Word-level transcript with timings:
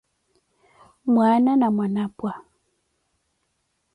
Mwaana 1.05 1.55
na 1.55 1.71
Mwanapwa 1.71 2.33